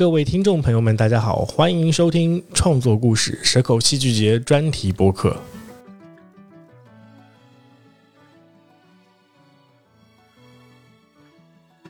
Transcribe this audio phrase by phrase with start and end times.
[0.00, 5.36] 各位听众朋友们，大家好，欢迎收听创作故事蛇口戏剧节专题播客。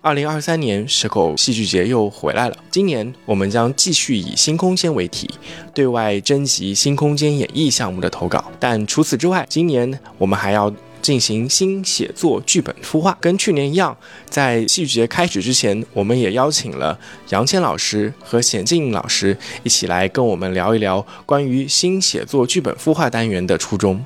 [0.01, 5.31] 二零二三年蛇口戏剧节又回来了，今年我们将继续以新空间为题，
[5.73, 8.51] 对外征集新空间演绎项目的投稿。
[8.59, 10.69] 但除此之外，今年我们还要
[11.01, 13.17] 进行新写作剧本孵化。
[13.21, 13.97] 跟去年一样，
[14.29, 16.99] 在戏剧节开始之前，我们也邀请了
[17.31, 24.03] 杨谦老师和冼静老师一起来跟我们聊一聊关于新写作剧本孵化单元的初衷。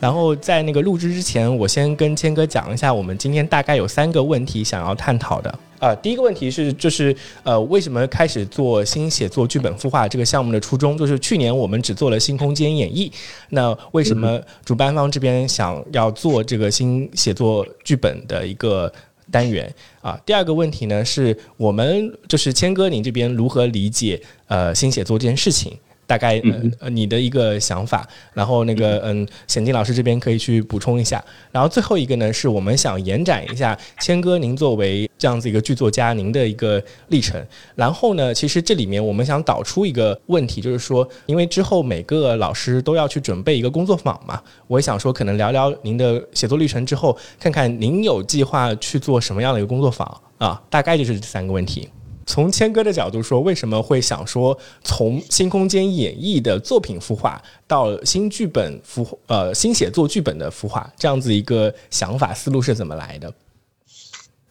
[0.00, 5.58] 然后在那个录制之前，我先跟谦哥讲一下，我们今天大概有三个问题想要探讨的。
[5.80, 10.96] 啊，第一个问题是，就是呃，为什么开始做新写作剧本孵化这个项目的初衷？
[10.96, 13.10] 就是去年我们只做了新空间演绎，
[13.48, 18.92] 那为什么主办方这边想要做这个新写作剧本的一个
[19.30, 19.74] 单元？
[20.02, 25.72] 啊，第二个问题呢，是我们就是谦哥您这边如何理解呃新写作这件事情？
[26.10, 31.24] 大概呃呃你的一个想法，然后那个嗯，显金老师这边可以去补充一下。
[31.52, 37.40] 然后最后一个呢，是我们想延展一下谦哥您作为这样子一个剧作家您的一个历程。
[37.76, 50.60] 然后呢，其实这里面我们想导出一个问题，就是说，因为之后每个老师都要去准备一个工作坊嘛，我也想说，可能聊聊您的写作历程之后，看看您有计划去做什么样的一个工作坊啊？
[50.68, 51.88] 大概就是这三个问题。
[52.30, 63.34] 从谦哥的角度说，为什么会想说从新空间演绎的作品孵化到新剧本孵呃新写作剧本的孵化，这样子一个想法思路是怎么来的？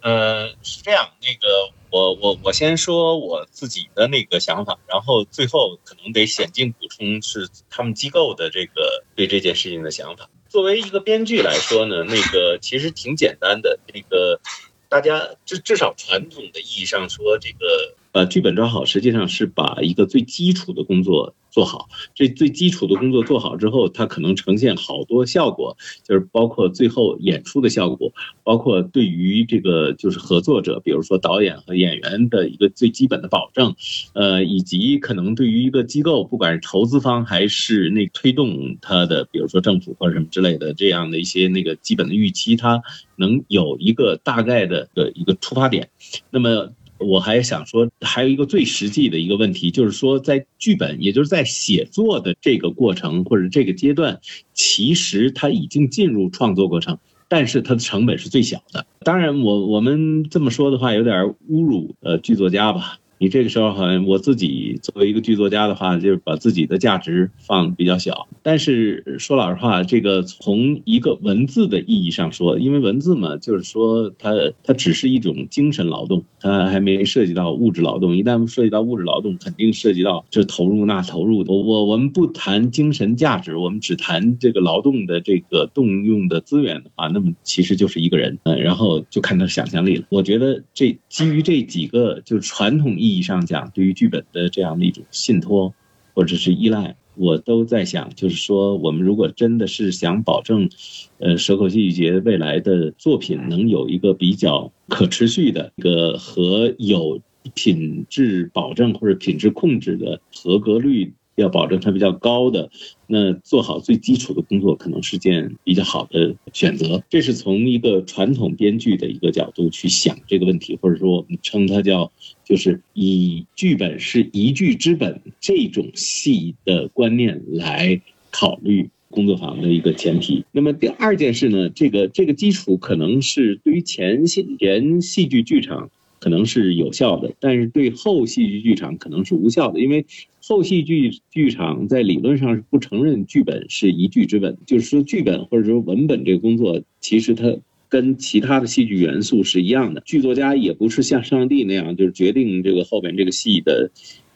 [0.02, 10.30] 呃，是这样，那个我我我先说我自己的那个想法，然后最后可能得显进补充是他们机构的这个对这件事情的想法。
[10.50, 14.42] 作为一个编剧来说呢，那个其实挺简单的，那个。
[14.90, 21.88] 大家至至少传统的意义上说，这个呃剧本抓好，实际上是把一个最基础的工作做好。
[22.16, 28.12] 这最基础的工作做好之后，它可能呈现好多效果，就是包括最后演出的效果，
[28.44, 33.76] 包括对于这个就是合作者，比如说导演和演员的一个最基本的保证，
[34.14, 42.82] 呃，以及可能对于一个机构，不管是投资方还是那推动它的，比如说政府或者什么之类的这样的一些那个基本的预期，它。
[43.20, 45.90] 能有一个大概的的一个出发点，
[46.30, 54.20] 那么我还想说，还有一个最实际的一个问题，就是说在剧本，也就是在写作的这个过程或者这个阶段，
[54.54, 58.86] 其实它已经进入创作过程，但是它的成本是最小的。
[59.02, 63.00] 当然，我我们这么说的话，有点侮辱呃剧作家吧。
[63.22, 68.30] 你这个时候好像我自己作为一个剧作家的话，就是把自己的价值放比较小。
[68.42, 74.32] 但是说老实话，这个从一个文字的意义上说，因为文字嘛，就是说它
[74.64, 78.16] 它只是一种精神劳动，它还没涉及到物质劳动。
[78.16, 81.44] 一旦涉及到物质劳动，肯定涉及到这投入那投入。
[81.46, 90.06] 我我我们不谈精神价值，我们只谈这个劳动的这个动用的资源的话，那么其实就是一个人，嗯，然后就看他想象力了。
[90.08, 93.09] 我觉得这基于这几个就是传统意。
[93.10, 95.74] 意义上讲，对于剧本的这样的一种信托
[96.14, 100.70] 或者是依赖，我都在想，就是说，我们如果真的是想保证，
[101.18, 107.20] 呃，蛇口戏剧节未来的作品能有一个比较可持续的一个和有
[107.56, 111.14] 品质保证或者品质控制的合格率。
[111.36, 112.70] 要保证它比较高的，
[113.08, 117.02] 那做好最基础的工作可能是件比较好的选择。
[117.10, 122.12] 这是从一个传统编剧的一个角度去想这个问题，或者说我们称它叫
[122.50, 128.02] 就是以剧本是一剧之本这种戏的观念来
[128.32, 130.44] 考虑工作坊的一个前提。
[130.52, 140.06] 那么第二件事呢，这个这个基础可能是对于前戏前戏剧剧场可能是有效的，但是对后戏剧剧场可能是无效的，因为。
[140.42, 147.56] 后戏剧剧场在理论上是不承认剧本是一剧之本，就是说剧本或者说文本这个工作，其实它
[147.90, 150.02] 跟其他的戏剧元素是一样的。
[150.06, 153.92] 剧作家也不是像上帝那样，就是决定这个后边这个戏的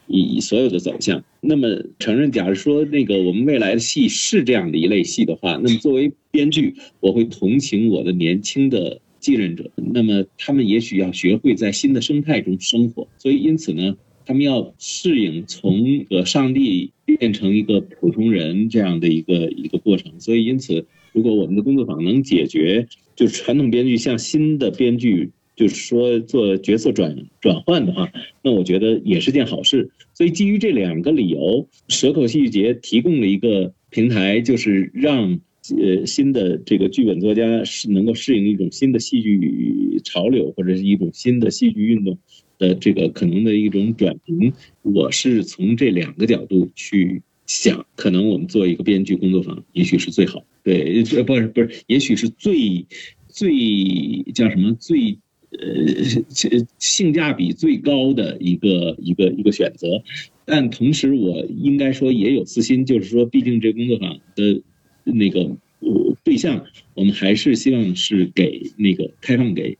[0.07, 1.23] 以所有的走向。
[1.39, 1.67] 那么
[1.99, 9.69] 承认，假如说那个我们未来的戏是这样的一类戏的话，那么作为编剧，我会同情我的年轻的继任者。
[9.75, 13.95] 那么他们也许要学会在新的生态中生活，所以因此呢。
[14.25, 28.11] 他们要适应从呃上帝变成一个普通人这样的一个一个过程，所以因此，如果我们的工作坊能解决，就是传统编剧向新的编剧，就是说做角色转转换的话，
[28.41, 29.91] 那我觉得也是件好事。
[30.13, 35.39] 所以基于这两个理由，蛇口戏剧节提供了一个平台，就是让
[35.77, 42.17] 呃新的这个剧本作家是能够适应一种新的戏剧潮流或者是一种新的戏剧运动
[42.67, 44.53] 的这个可能的一种转型。
[44.81, 50.43] 我是从这两个角度去想，可能我们做一个编剧工作坊，也许是最好。
[50.63, 52.85] 对，不是不是，也许是最
[53.27, 53.51] 最
[54.33, 55.17] 叫什么最。
[55.55, 55.85] 呃，
[56.79, 60.01] 性价比最高的一个一个一个选择，
[60.45, 64.63] 但同时我应该说也有私心，就是说，毕竟这工作坊的
[65.03, 65.55] 那个
[66.23, 66.65] 对象，
[66.95, 69.77] 我们还是希望是给那个开放给，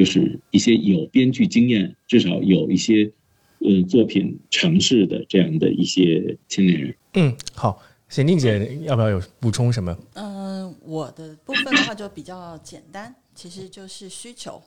[0.00, 3.12] 就是一些有编剧经验，至少有一些
[3.58, 6.94] 嗯作品尝试的这样的一些青年人。
[7.12, 9.94] 嗯，好，贤静姐要不要有补充什么？
[10.14, 14.62] 嗯，我的部分的话就比较简单，其实就是需求。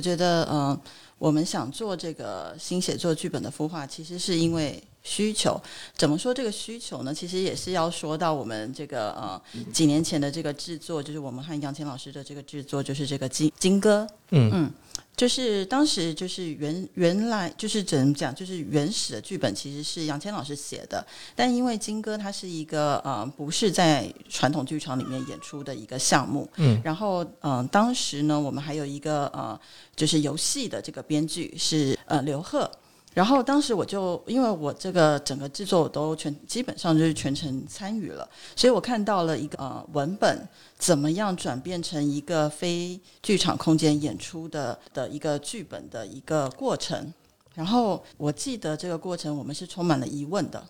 [0.00, 0.80] 我觉得，嗯，
[1.18, 5.60] 我们想做这个新写作剧本的孵化，其实是因为需求。
[5.94, 7.12] 怎么说这个需求呢？
[7.12, 9.38] 其实也是要说到我们这个，呃，
[9.70, 14.72] 几年前的这个制作，就是我们和杨千老师的这个制作，就是这个金金歌，嗯嗯。
[15.20, 21.06] 就是当时就是原原来就是怎么讲，就是原始的剧本其实是杨千老师写的，
[21.36, 29.60] 但因为金哥他是一个呃不是在传统剧场里面演出的一个项目，嗯，然后嗯当时呢我们还有一个呃
[29.94, 32.70] 就是游戏的这个编剧是呃刘贺。
[33.12, 40.48] 然后当时我就因为我这个整个制作我都全基本上就是全程参与了，所以我看到了一个呃文本
[40.78, 47.12] 怎么样转变成一个非剧场空间演出的的一个剧本的一个过程。
[47.54, 50.64] 然后我记得这个过程我们是充满了疑问的，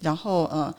[0.00, 0.74] 然后呃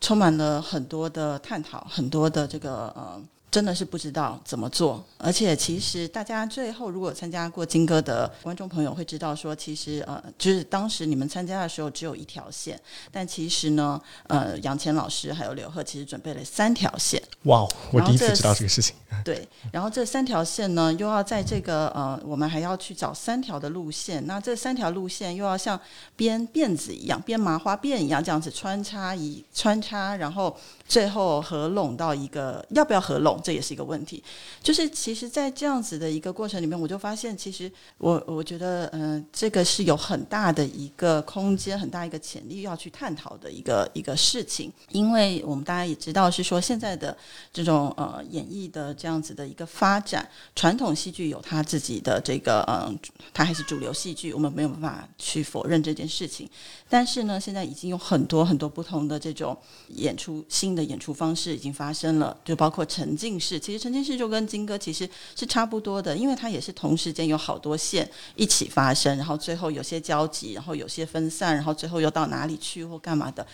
[0.00, 3.22] 充满了很多的探讨，很多的这个呃。
[3.58, 17.20] 真的是不知道怎么做，而且其实大家最后如果参加过金歌的观众朋友会知道，说其实呃，就是当时你们参加的时候只有一条线，但其实呢，呃，杨乾老师还有刘贺其实准备了三条线。
[17.46, 18.94] 哇，我第一次知道这个事情。
[19.24, 25.80] 对，然后这三条线呢，又要在这个呃，我们还要去找三条的路线，那这三条路线又要像
[26.14, 30.56] 编辫子一样，编麻花辫一样这样子穿插一穿插，然后。
[30.88, 34.22] 最后合拢到一个要不要合拢，这也是一个问题。
[34.62, 44.70] 就是其实，在这样子的一个过程里面，我就发现，其实我我觉得，嗯，这个是有很大的一个空间，很大一个潜力要去探讨的一个一个事情。
[44.90, 47.16] 因为我们大家也知道，是说现在的
[47.50, 52.98] 这种呃演绎的这样子的一个发展，传统戏剧有它自己的这个嗯，
[53.32, 56.46] 它还是主流戏剧，我们没有办法去否认这件事情。
[56.86, 59.56] 但是呢，现在已经有很多很多不同的这种
[59.88, 60.68] 演出新。
[60.74, 63.58] 的演出方式已经发生了，就包括沉浸式。
[63.58, 73.44] 其实沉浸式就跟金歌其实是差不多的，因为它也是同时间有好多线一起发生，然后最后有些交集，然后有些分散，然后最后又到哪里去或干嘛的。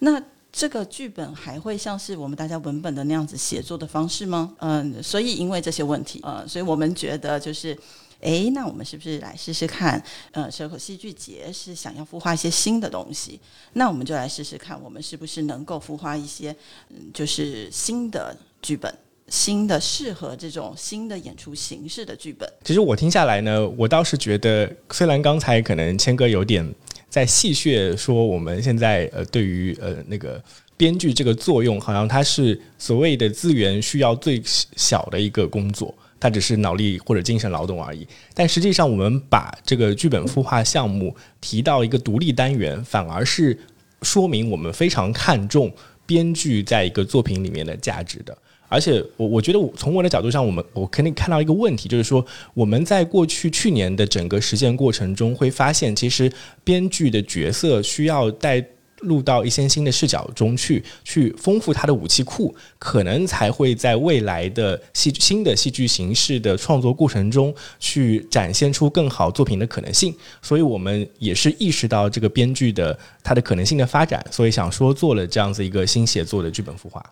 [0.00, 4.54] 那这个剧本还会像是我们大家文本的那样子写作的方式吗？
[4.58, 7.74] 嗯，所以因为这些问题，呃，所以我们觉得就是。
[8.22, 10.02] 哎，那我们是不是来试试看？
[10.32, 13.38] 呃，蛇口戏剧节是想要孵化一些新的东西，
[13.74, 16.50] 那我们就来试试看，我们是不是能够孵化一些，
[16.88, 18.92] 嗯，就是新的剧本，
[19.28, 22.50] 新的适合这种新的演出形式的剧本。
[22.64, 26.66] 其实我听下来呢，我倒是觉得，虽然刚才可能谦哥有点
[27.08, 30.42] 在戏谑说，我们现在呃，对于呃那个
[30.76, 35.94] 编剧这个作用，好像它是所谓的资源需要最小的一个工作。
[36.18, 43.56] 它只是脑力或者精神劳动而已，但实际上，我们把这个剧本孵化项目提到一个独立单元，反而是
[44.00, 45.70] 说明我们非常看重
[46.06, 48.36] 编剧在一个作品里面的价值的。
[48.68, 56.30] 而且，我我觉得，我从我的角度上，我们我肯定看到一个问题，就是说，我们在过去去年的整个实践过程中，会发现，其实
[56.64, 58.64] 编剧的角色需要带。
[59.02, 70.14] 入到一些新的视角中去，去丰富他的武器库，可能才会在未来的戏新的戏剧形式的创作过程中，去展现出更好作品的可能性。
[70.40, 77.04] 所以我们也是意识到这个编剧的它的可能性的发展，所以想说做了这样子一个新写作的剧本孵化。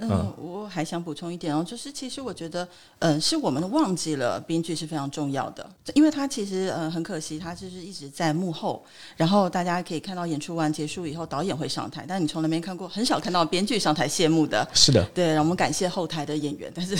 [0.00, 2.66] 嗯，我还想补充一点哦，就是其实我觉得，
[3.00, 8.82] 嗯，是我们忘记了编剧是非常重要的，因为他其实，嗯，很可惜，他就是一直在幕后，
[9.16, 14.66] 然后大家可以看到演出完结束以后，导演会上台，但你从来没看过，很少看到编剧上台谢幕的。
[14.72, 16.96] 是的，对，让我们感谢后台的演员， 但是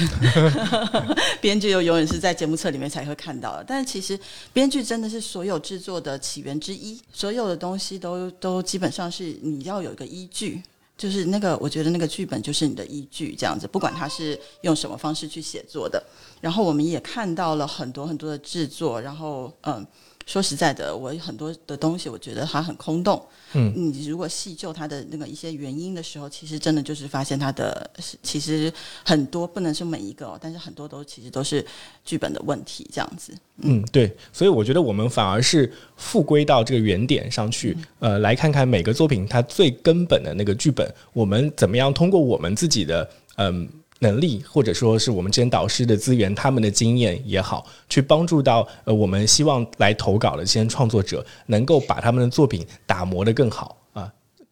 [1.40, 3.64] 编剧又永远是在节目册里面才会看到的。
[3.66, 4.18] 但是其实
[4.52, 10.62] 编剧真的是所有制作的起源之一，所有的东西都都基本上是你要有一个依据。
[11.00, 16.04] 就是那个，我觉得那个剧本就是你的依据，这样子，不管他是用什么方式去写作的。
[16.42, 19.86] 然后我们也看到了很多很多的制作，然后嗯，
[20.30, 23.20] 说实在的，我很多的东西我觉得它很空洞。
[23.54, 27.90] 嗯，你如果细究它的那个一些原因的时候，其实真的就是发现它的
[28.22, 28.72] 其实
[29.04, 31.66] 很多不能说每一个，哦，但是很多都其实都是
[32.04, 33.34] 剧本的问题这样子。
[33.56, 43.68] 嗯，对，所以我觉得我们反而是复归到这个原点上去，呃，来看看每个作品它最根本的那个剧本，我们怎么样通过我们自己的嗯。
[44.00, 53.79] 能力，或者说是我们这些导师的资源，他们的经验也好，去帮助到呃我们希望来投稿的这些创作者，能够把他们的作品打磨得更好。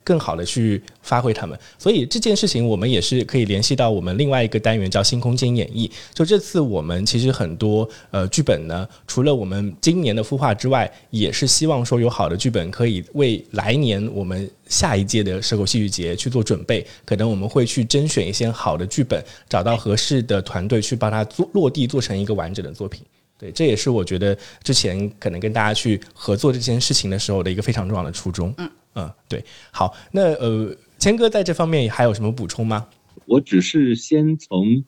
[0.08, 5.90] 更好的去发挥他们，所以这件事情我们也是可以联系到我们另外一个单元叫新空间演绎。
[6.14, 16.86] 就这次我们其实很多呃剧本呢，除了我们今年的孵化之外，也是希望说有好的剧本可以为来年我们下一届的蛇口戏剧节去做准备。
[17.04, 23.02] 可能我们会去甄选一些好的剧本，找到合适的团队去帮他做落地，做成一个完整的作品。
[23.36, 24.34] 对，这也是我觉得
[24.64, 28.54] 之前可能跟大家去合作这件事情的时候的一个非常重要的初衷。
[28.56, 28.70] 嗯。
[28.99, 32.88] 嗯，对，好，那呃，谦哥在这方面还有什么补充吗？
[33.26, 34.83] 我只是先从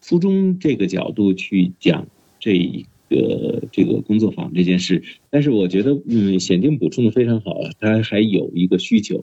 [0.00, 2.06] 初中这个角度去讲
[2.40, 9.22] 这一个这个工作坊这件事，但是我觉得，嗯，显定补充的非常好，他还有一个需求，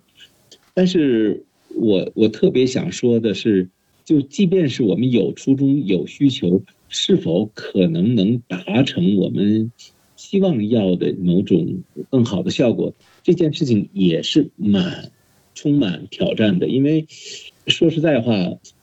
[0.76, 3.70] 但是我我特别想说的是，
[4.06, 9.72] 就即便是我们有初衷有需求，是否可能能达成我们
[10.16, 12.94] 希望要的某种更好的效果？
[13.24, 15.10] 这件事情也是蛮
[15.56, 17.08] 充满挑战的，因为
[17.68, 18.34] 说实在话，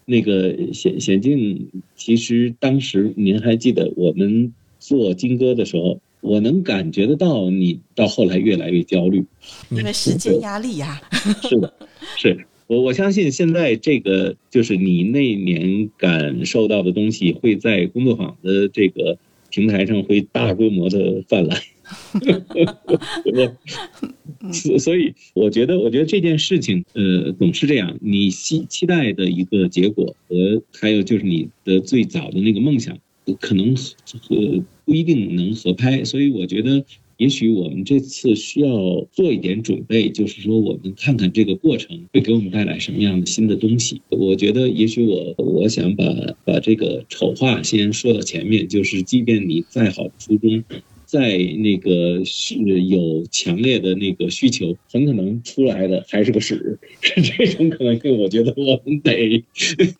[0.06, 9.24] 那个显显镜，其实当时您还记得我们做金歌的时候，我能感觉得到你到后来越来越焦虑，
[9.70, 11.00] 因为时间压力呀。
[11.48, 11.74] 是的，
[12.16, 19.18] 是我我相信现在这个就是你那年感受到的东西，会在工作坊的这个
[19.50, 21.60] 平台上会大规模的泛滥。
[24.52, 27.98] 所所以，我觉得，我觉得这件事情，呃，总是这样。
[28.00, 32.98] 你期期待的一个结果，和还有就是你的最早的那个梦想，
[33.38, 36.04] 可能和不一定能合拍。
[36.04, 36.82] 所以，我觉得，
[37.18, 44.00] 也许我们这次需要做一点准备，就是说，我们看看这个过程会给我们带来什么样的新的东西。
[44.08, 46.04] 我觉得，也许我我想把
[46.46, 50.64] 把这个丑话先说到前面，就是即便你再好的初衷。
[51.10, 58.16] 在那个是有强烈的那个需求，很可能出来的还是个屎，是 这种可能性。
[58.16, 59.44] 我觉得我们得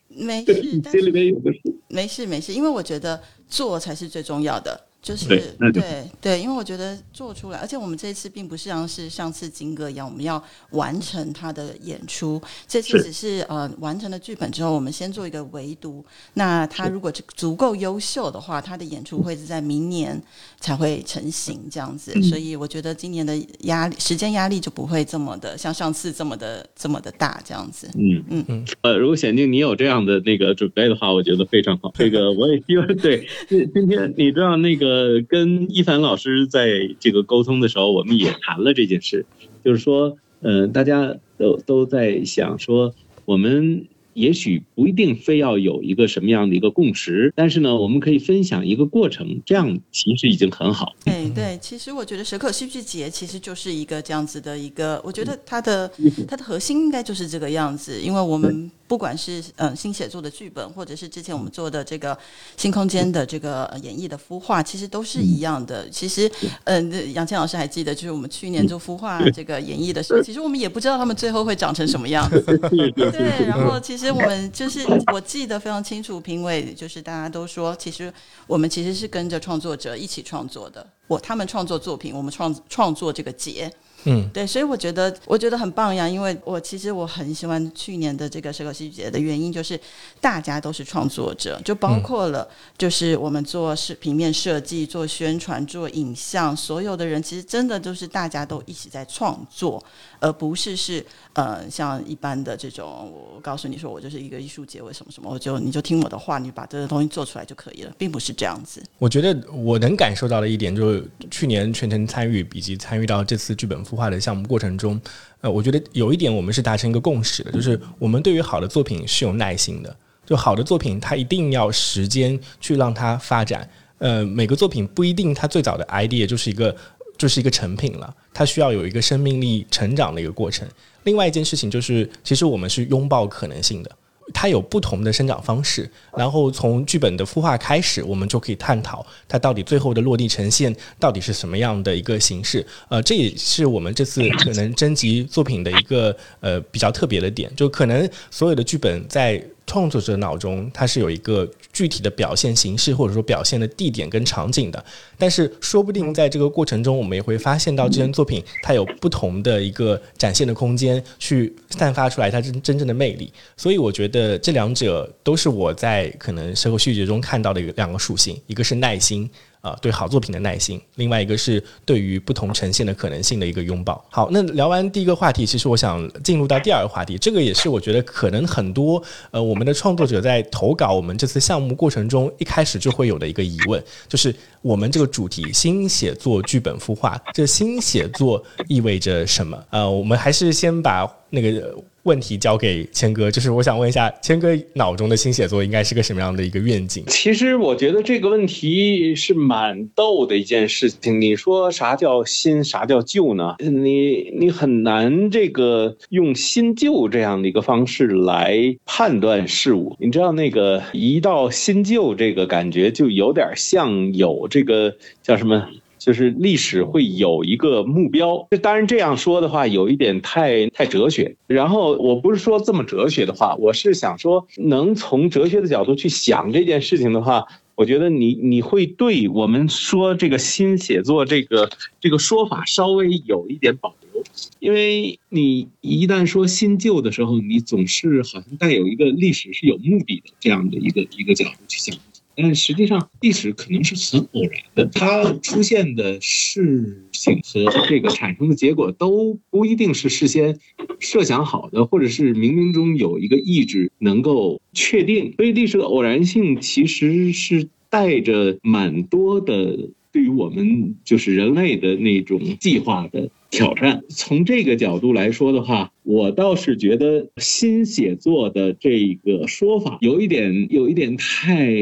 [0.07, 0.55] 没事，
[0.89, 1.75] 心里面有个数。
[1.89, 4.87] 没事没事，因为我觉得做才是最重要的。
[5.01, 5.25] 就是
[5.73, 10.41] 对对，因为我觉得做出来，而且我们这次并不是像是上次金哥一样，我们要
[10.71, 12.39] 完成他的演出。
[12.67, 16.05] 这次只是呃完成了剧本之后，我们先做一个围读。
[16.35, 20.21] 那他如果足够优秀的话，他的演出会是在明年
[20.59, 22.13] 才会成型这样子。
[22.21, 27.89] 所以我觉得今年的压力、时间压力就不会这么的像上次这么的这么的大这样子。
[27.95, 28.65] 嗯嗯嗯。
[28.81, 31.91] 呃，如果显定你有这样的那个准备的话，我觉得非常好。
[31.95, 33.27] 这个 我也希望对。
[33.49, 34.90] 今今天你知道那个。
[34.91, 39.25] 呃，跟一凡老师在这个沟通的时候，我们也谈了这件事，
[39.63, 42.93] 就是说，嗯，大家都都在想说，
[43.23, 43.87] 我们。
[44.13, 50.93] 也许不一定非要有一个什么样的一个共识，但是呢，我们可以分享一个过程，这样其实已经很好。
[51.05, 55.89] 对对，其实我觉得蛇口戏剧节其实就是一个这样子的一个，我觉得它的
[56.27, 62.17] 它的核心应该就是这个样子，因为我们不管是嗯新写作的剧本，或者是之前我们做的这个
[62.57, 65.89] 新空间的这个演绎的孵化，其实都是一样的。
[65.89, 66.29] 其实
[66.65, 72.41] 嗯，杨倩老师还记得，就是我们去年做孵化这个演绎的时候，其实我们也不知道他们最后会长成什么样子。
[72.95, 74.00] 对，然后其实。
[74.01, 78.11] 其实我们就是，我记得非常清楚，评委就是大家都说，其实
[78.47, 80.83] 我们其实是跟着创作者一起创作的。
[81.05, 83.71] 我他们创作作品，我们创创作这个节。
[84.05, 89.79] 嗯，对，所以我觉得我觉得很棒呀，因为我其实我很喜欢去年的这个蛇口戏剧节的原因，就是
[90.19, 99.83] 大家都是创作者，就包括了就是我们做是平面设计、做宣传、做影像，所有的人其实真的都是大家都一起在创作，
[100.19, 108.81] 而不是是呃像一般的这种，我告诉你说我就是一个艺术节，为什么什么，我就你就听我的话，你把这个东西做出来就可以了，并不是这样子。
[108.97, 113.79] 我觉得我能感受到的一点，就是去年全程参与以及参与到这次剧本。
[113.91, 114.99] 孵化的项目过程中，
[115.41, 119.93] 呃，我觉得有一点我们是达成一个共识的，就是我们对于好的作品是有耐心的。
[120.23, 123.69] 就好的作品，它一定要时间去让它发展。
[123.97, 126.73] 呃，每个作品不一定它最早的 idea 就是一个
[127.17, 130.65] 就是一个成品了，它需要有一个生命力成长的一个过程。
[131.03, 133.91] 另外一件事情就是，其实我们是拥抱可能性的。
[134.33, 142.65] 它有不同的生长方式，然后从剧本的孵化开始，我们就可以探讨它到底最后的落地呈现到底是什么样的一个形式。
[142.89, 149.43] 呃，这也是我们这次可能征集作品的一个呃比较特别的点，就可能所有的剧本在。
[149.67, 154.83] 创作者脑中，它是有一个具体的表现形式，或者说表现的地点跟场景的。
[155.17, 163.31] 但是，说不定在这个过程中，我们也会发现到这件作品它有不同的一个展现的空间，去散发出来它真真正的魅力。
[163.55, 169.29] 所以，我觉得这两者都是我在可能社会细节中看到的两个属性，一个是耐心。
[169.61, 174.03] 啊，对好作品的耐心，另外一个是对于不同呈现的可能性的一个拥抱。
[174.09, 189.63] 好，那聊完第一个话题，其实我想进入到第二个话题，这个也是我觉得可能很多呃我们的创作者在投稿我们这次项目过程中，一开始就会有的一个疑问，就是我们这个主题新写作剧本孵化，这新写作意味着什么？
[189.69, 191.83] 呃，我们还是先把那个。
[192.03, 197.03] 问题交给谦哥，就是我想问一下，谦哥脑中的新写作应该是个什么样的一个愿景？
[197.05, 201.21] 其实我觉得这个问题是蛮逗的一件事情。
[201.21, 203.55] 你说啥叫新，啥叫旧呢？
[203.59, 209.95] 你你很难这个用新旧这样的一个方式来判断事物。
[209.99, 215.67] 你知道那个一到新旧这个感觉，就有点像有这个叫什么？
[216.01, 221.35] 就是历史会有一个目标，当然这样说的话有一点太太哲学。
[221.45, 234.23] 然后我不是说这么哲学的话，我是想说，能从哲学的角度去想这件事情的话，我觉得你你会对我们说这个新写作这个这个说法稍微有一点保留，
[234.57, 241.95] 因为你一旦说新旧的时候，你总是好像带有一个历史是有目的的这样的一个一个角度去想。
[242.35, 250.57] 但实际上，历史可能是很偶然的，它出现的事情和这个产生的结果都不一定是事先
[250.99, 255.33] 设想好的，或者是冥冥中有一个意志能够确定。
[255.37, 263.29] 所以，历史的偶然性其实是带着蛮多的对于我们就是人类的那种计划的。
[263.51, 264.03] 挑战。
[264.09, 271.75] 从这个角度来说的话，我倒是觉得新写作的这个说法有一点，有一点太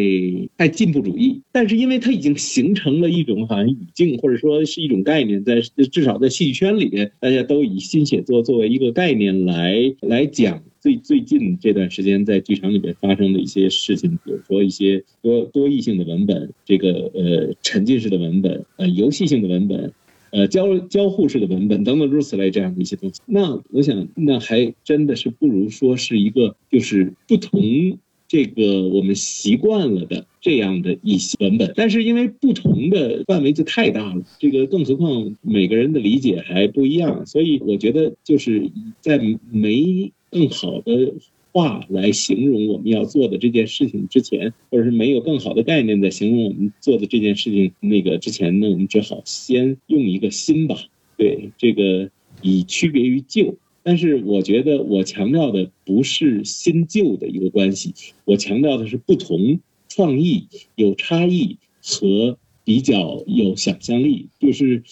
[0.57, 1.41] 太进步主义。
[1.53, 19.93] 但是因为它已经形成了一种好像语境，或者说是一种概念，在至少在戏剧圈里面，大家都以新写作作为一个概念来来讲最最近这段时间在剧场里面发生的一些事情，比如说一些多多异性的文本，这个呃沉浸式的文本，呃游戏性的文本。
[20.31, 38.69] 呃，交交互式的文本等等如此类这样的一些东西，那我想，那还真的是不如说是一个就是不同这个我们习惯了的这样的一些文本，但是因为不同的范围就太大了，这个更何况每个人的理解还不一样，所以我觉得就是
[39.01, 39.19] 在
[39.51, 41.13] 没更好的。
[41.51, 50.77] 话来形容我们要做的这件事情之前，或者是没有更好的概念在形容我们做的这件事情那个之前呢，我们只好先用一个新吧。
[51.17, 52.09] 对这个
[52.41, 57.93] 以区别于旧，但是我觉得我强调的不是新旧的一个关系，
[58.25, 64.83] 我强调的是不同创意有差异和比较有想象力，就是。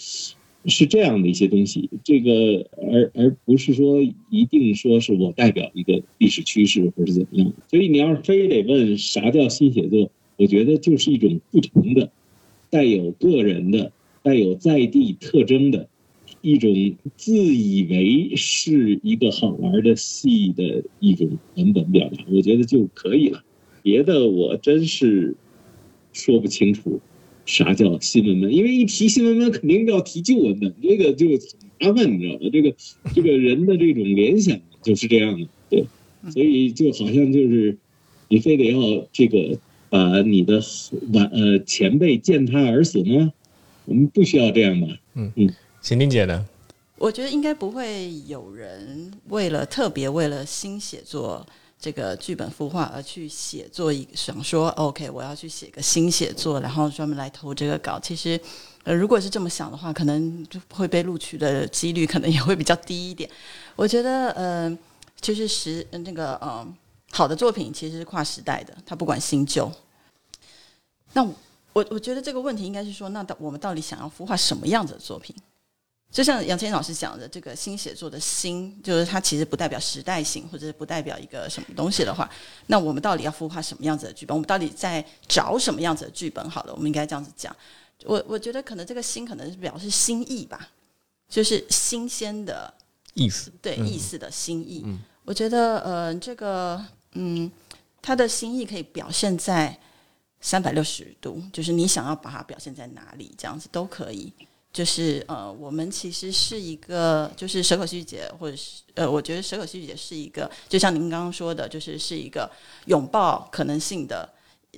[0.69, 7.53] 是这样的一些东西，这个而而不是说一定说是我代表一个历史趋势或者怎么样。
[7.69, 12.11] 所以你要是非得问啥叫新写作，我觉得就是一种不同的、
[12.69, 13.91] 带有个人的、
[14.23, 15.87] 带有在地特征的
[16.41, 16.73] 一种
[17.15, 23.43] 自以为是一个好玩的戏的一种文本表达，我觉得就可以了。
[23.83, 25.35] 别的我真是
[26.11, 26.99] 说不清楚。
[27.47, 28.53] 啥叫新文本？
[28.53, 31.39] 因为一提新文本，肯定要提旧文本，这个就很
[31.79, 32.41] 麻烦，你知道吧？
[32.51, 32.75] 这个
[33.15, 35.85] 这个人的这种联想就是这样的，对，
[36.29, 37.77] 所以就好像就是
[38.27, 39.57] 你非得要这个
[39.89, 40.61] 把你的
[41.13, 43.31] 晚呃前辈践踏而死吗？
[43.85, 44.87] 我们不需要这样吧？
[45.15, 45.49] 嗯嗯，
[45.81, 46.45] 秦玲姐呢？
[46.97, 51.47] 我觉得应该不会有人为了特别为了新写作。
[51.79, 57.99] 这个剧本孵化而去写作一想说，OK，我要去写个新写作，然后专门来投这个稿。
[57.99, 58.39] 其实，
[58.83, 63.29] 呃，如果是这么想的话，可能就会被录取的几率可能也会比较低一点。
[63.75, 64.77] 我觉得，呃，
[65.21, 66.75] 就是时那个，嗯，
[67.11, 69.71] 好的作品其实是跨时代的，它不管新旧。
[71.13, 71.23] 那
[71.73, 75.35] 我我觉得这个问题应该是说，那到我们到底想要孵化什么样子的作品？
[76.09, 82.27] 就像杨千老师讲的，这个新写作的“新”，就是它其实不代表时代性，或者是不代表一个什么东西的话，
[82.67, 84.35] 那我们到底要孵化什么样子的剧本？
[84.35, 86.49] 我们到底在找什么样子的剧本？
[86.49, 87.55] 好了，我们应该这样子讲。
[88.05, 90.69] 我我觉得可能这个“新”可能是表示新意吧，
[91.27, 92.73] 就是新鲜的
[93.13, 94.85] 意思，对意思的新意。
[95.25, 97.51] 我觉得呃，这个嗯，
[98.01, 99.77] 他的新意可以表现在
[100.39, 104.31] 三百六十度，就是你想要把它表现在哪里，这样子都可以。
[104.73, 112.49] 就是呃，我们其实是一个，就是蛇口戏剧节，或者是呃，我觉得蛇口戏剧节是一个，就像您刚刚说的，就是是一个
[112.85, 114.29] 拥抱可能性的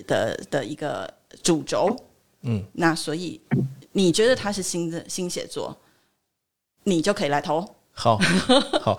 [0.08, 1.12] 的的一个
[1.44, 1.94] 主轴。
[2.44, 3.42] 嗯，那所以
[3.92, 5.78] 你觉得它是新的新写作，
[6.84, 7.76] 你就可以来投。
[7.92, 8.18] 好，
[8.82, 8.98] 好，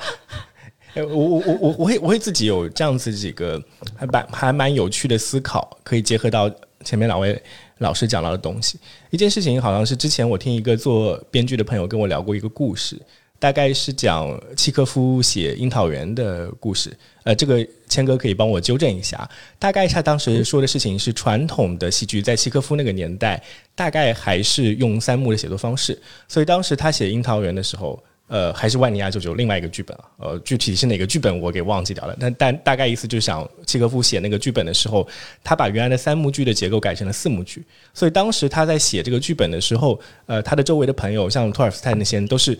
[0.92, 3.62] 哎，我我我我我会我会自己有这样子几个
[3.96, 6.50] 还蛮还蛮有趣的思考，可以结合到
[6.84, 7.40] 前面两位
[7.78, 8.78] 老师讲到的东西。
[9.10, 13.00] 一件事情好像是之前我听一个做编剧的朋友跟我聊过一个故事，
[13.38, 16.96] 大概是讲契诃夫写《樱桃园》的故事。
[17.24, 19.28] 呃，这个谦哥可以帮我纠正一下。
[19.58, 23.42] 大概他当时说的事情是，传统的戏剧在契诃夫那个年代，
[23.74, 28.02] 大概还是用三幕的写作方式，所以当时他写《樱桃园》的时候。
[28.30, 32.16] 呃，还是万尼亚舅舅另外一个剧本啊，呃，具体是哪个剧本我给忘记掉了。
[32.20, 35.04] 但但大概意思就是想契诃夫写那个剧本的时候，
[35.42, 37.64] 他把原来的三幕剧的结构改成了四幕剧。
[37.92, 42.56] 所以当时他在写这个剧本的时候，呃，他的周围的朋友像托尔斯泰那些人都是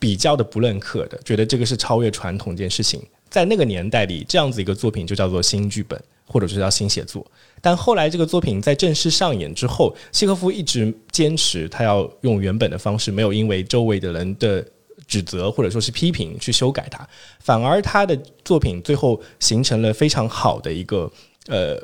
[0.00, 3.00] 比较的不认可的，觉得这个是超越传统一件事情。
[3.30, 5.96] 在那个年代里，这样子一个作品就叫做新剧本，
[6.26, 7.24] 或者是叫新写作。
[7.60, 14.66] 但后来这个作品在正式上演之后，契诃夫一直坚持他要用原本的方式，没有因为周围的人的。
[15.06, 17.06] 指责或者说是批评去修改它，
[17.40, 21.10] 反而他的作品最后形成了非常好的一个
[21.48, 21.78] 呃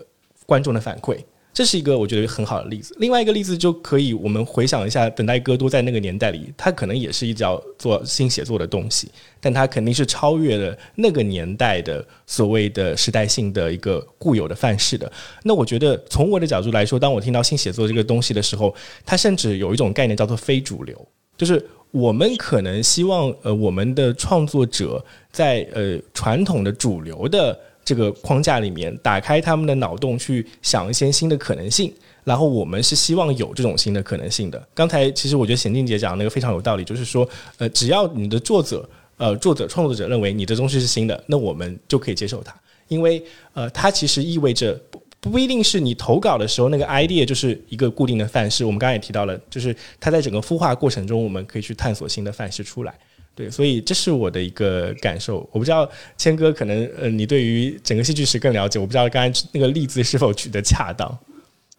[0.46, 1.18] 观众的反馈，
[1.52, 2.94] 这是一个我觉得很好的例子。
[2.98, 15.10] 另外一个例子就可以我们回想一下，等待戈多在那个年代里，他可能也是一叫做新写作的东西，但他肯定是超越了那个年代的所谓的时代性的一个固有的范式的。
[15.42, 21.08] 那我觉得从我的角度来说，当我听到新写作这个东西的时候，它甚至有一种概念叫做非主流，
[21.40, 21.66] 就是。
[21.92, 31.92] 我们可能希望，呃，我们的创作者在呃传统的主流的这个框架里面，打开他们的脑洞，去想一些新的可能性。
[32.22, 34.68] 然后我们是希望有这种新的可能性的。
[34.72, 42.54] 刚才其实我觉得贤静姐讲那个非常有道理，就是说，呃，只要你的作者，呃，作者创作者认为你的东西是新的，那我们就可以接受它，
[42.86, 43.20] 因为
[43.52, 44.80] 呃，它其实意味着。
[45.20, 48.64] 不一定是你投稿的时候那个 idea 就是一个固定的范式。
[48.64, 52.94] 我们刚才也提到了，就是它在整个孵化过程中，我们可以去探索新的范式出来。
[53.34, 55.48] 对，所以这是我的一个感受。
[55.52, 58.78] 我不知道谦哥可能呃，你对于整个戏剧史更了解。
[58.78, 61.18] 我不知道刚才那个例子是否举得恰当。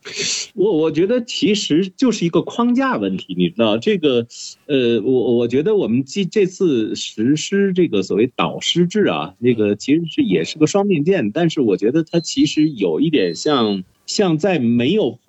[0.56, 4.26] 我我觉得其实就是一个框架问题，你知道这个，
[4.66, 15.20] 呃，我我觉得我们这这次实施这个所谓导师制啊，那个其实是也是个双面剑，但是我觉得它其实有一点像像在没有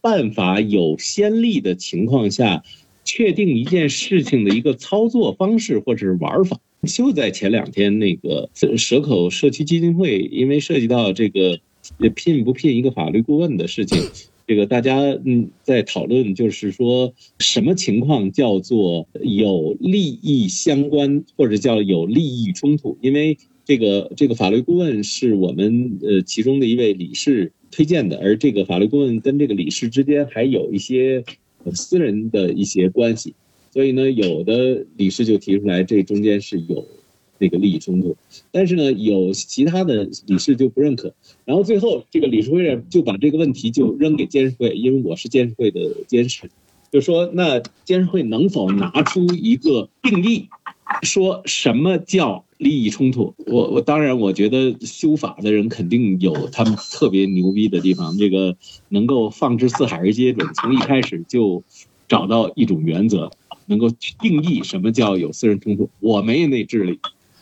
[0.00, 2.62] 办法有先例的情况下，
[3.04, 6.56] 确定一件事情的一个操作方式或者是玩法。
[6.86, 11.58] 就在前两天，那个蛇口社区基金会因为涉及到这个。
[11.98, 13.98] 也聘不聘一个法律顾问的事情，
[14.46, 22.96] 这个大家嗯在讨论，就是说什么情况叫做有利益相关，或者叫有利益冲突？
[23.00, 31.24] 因为这个这个法律顾问是我们呃其中的一位理事推荐的，而这个法律顾问跟这个理事之间还有一些
[31.74, 33.34] 私人的一些关系，
[33.72, 36.86] 所以呢，有的理事就提出来，这中间是有。
[37.40, 38.14] 那个利益冲突，
[38.52, 41.14] 但是呢，有其他的理事就不认可，
[41.46, 46.50] 然后最后这个理事会就把这个问题就扔给监事会，因为我是监事会的监事，
[46.92, 50.48] 就说那监事会能否拿出一个定义，
[51.02, 53.34] 说什么叫利益冲突？
[53.46, 58.54] 我我当然我觉得修法的人肯定有他们特别牛逼的地方，这个
[58.90, 61.62] 能够放之四海而皆准，从一开始就
[62.06, 63.30] 找到一种原则，
[63.64, 63.88] 能够
[64.20, 65.88] 定义什么叫有私人冲突。
[66.00, 67.00] 我没有那智力。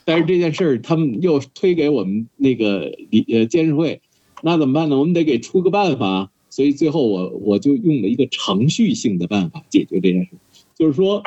[0.08, 4.00] 但是这件事儿，他们又推给我们那个理呃监事会，
[4.42, 4.98] 那怎么办呢？
[4.98, 6.30] 我们得给出个办法。
[6.48, 10.30] 所以最后我我就用了一个程序性的办法解决这件事，
[10.74, 11.22] 就是说，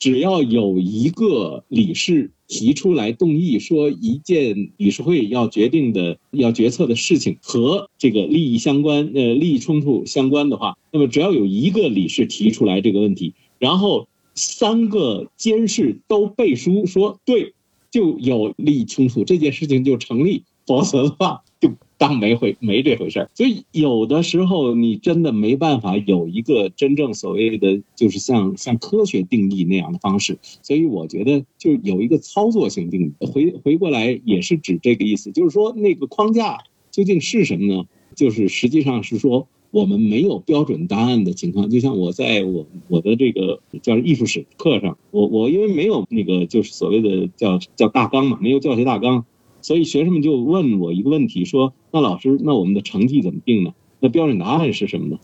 [0.00, 17.54] 只要有一个理事提出来动议，说一件理事会要决定的、要决策的事情和这个利益相关、呃利益冲突相关的话，那么只要有一个理事提出来这个问题，然后三个监事都背书说对。
[17.94, 23.30] 就有利益冲突，这件事情就成立，否则的话 就当没回没这回事儿。
[23.36, 30.38] 所以有的时候你真的没办法有一个真正所谓的就是像像科学定义那样的方式。
[30.42, 33.24] 所以我觉得就有一个操作性定义。
[33.24, 37.84] 回回过来也是指这个意思，就是说那个框架究竟是什么呢？
[38.16, 39.46] 就是实际上是说。
[39.74, 49.24] 我们没有标准答案的情况，就像我在我我的这个叫艺术史课上，我我因为没有那个就是所谓的叫叫大纲嘛，没有教学大纲，
[49.62, 53.74] 所以学生们就问我一个问题，说：“那老师，那我们的成绩怎么定呢？
[53.98, 55.18] 那标准答案是什么呢？”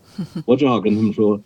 [0.45, 1.39] 我只好跟他们说：“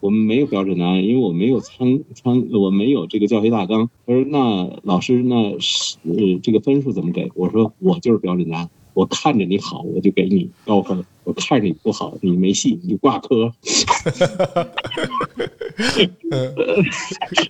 [0.00, 5.96] 我们没有标准答案，因为我没有参参，我没有这个教学大纲。”他说：“那老师，那是
[6.42, 13.52] 这个分数怎么给？”我说：“我就是标准答案。”我看着你好，我就给你高分；我看着你不好，你没戏，你就挂科。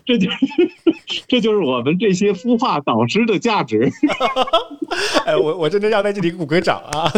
[0.04, 0.36] 这就是
[1.26, 3.90] 这就是我们这些孵化导师的价值。
[5.24, 7.10] 哎，我我真的要在这里鼓个掌啊！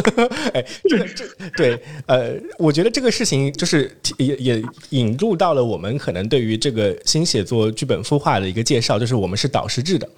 [0.54, 1.24] 哎，这这
[1.56, 10.08] 对呃，我觉得这个事情就是也也引入到了我们可能对于这个新写作剧本孵化的一个介绍，就是我们是导师制的。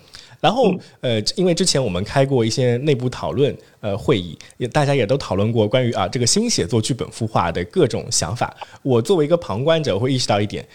[0.43, 8.53] 然后，呃，因为之前我们开过一些内部讨论，呃，会议，也大家也都讨论过关于啊这个新写作剧本孵化的各种想法。
[8.83, 10.67] 我作为一个旁观者，会意识到一点。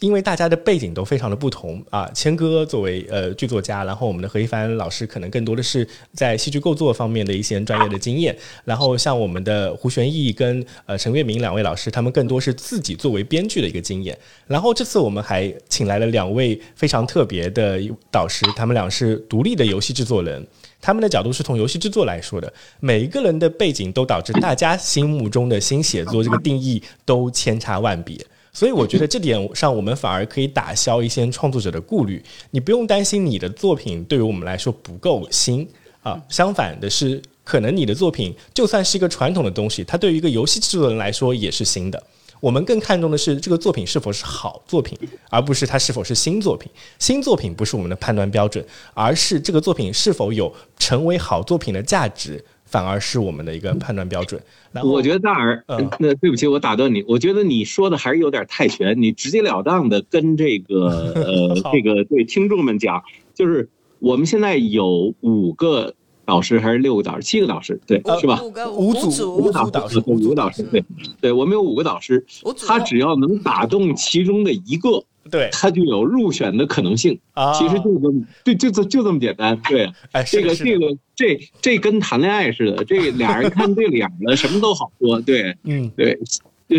[0.00, 14.16] 因为大家的背景都非常的不同啊，谦哥作为呃剧作家，然后我们的何一帆老师可能更多的是在戏剧构作方面的一些专业的经验，然后像我们的胡玄义跟呃陈月明两位老师，他们更多是自己作为编剧的一个经验。
[14.46, 20.46] 然后这次我们还请来了两位非常特别的导师，他们俩是独立的游戏制作人，
[20.80, 28.16] 他们的角度是从游戏制作来说的，每一个人的背景都导致大家心目中的新写作这个定义都千差万别。
[28.56, 32.24] 所以我觉得这点上，我们反而可以打消一些创作者的顾虑。
[32.52, 35.68] 你不用担心你的作品对于我们来说不够新
[36.02, 42.02] 啊，相反的是，可能你的作品就算是一个传统的东西，它对于一个游戏制作人来说也是新的。
[42.40, 46.72] 我们更看重的是这个作品是否是好作品，而不是它是否是新作品。
[46.98, 48.64] 新作品不是我们的判断标准，
[48.94, 52.42] 而是这个作品是否有成为好作品的价值。
[52.76, 54.38] 反而是我们的一个判断标准。
[54.84, 55.64] 我觉得大耳，
[55.98, 57.02] 那对不起，我打断你。
[57.08, 59.00] 我觉得你说的还是有点太悬。
[59.00, 60.84] 你直截了当的跟这个
[61.16, 65.94] 呃这个对听众们讲，就是我们现在有五个
[66.26, 67.22] 导师还是六个导师？
[67.22, 68.42] 七个导师，对，是吧？
[68.42, 70.84] 五个五组五组导师，五个导师，对，
[71.18, 72.26] 对我们有五个导师，
[72.66, 75.02] 他只要能打动其中的一个。
[75.30, 77.52] 对，他就有入选的可能性啊！
[77.52, 79.60] 其实就这么，对，就就就这么简单。
[79.68, 85.20] 对，哎，这个这个这这跟谈恋爱似的，这俩人看 对眼了，什么都好说。
[85.20, 86.18] 对，嗯，对，